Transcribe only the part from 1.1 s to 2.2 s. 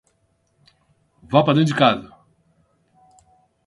Vá para dentro da casa